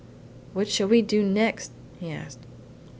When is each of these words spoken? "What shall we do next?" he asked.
"What 0.53 0.67
shall 0.67 0.87
we 0.87 1.03
do 1.03 1.21
next?" 1.21 1.71
he 1.99 2.09
asked. 2.09 2.47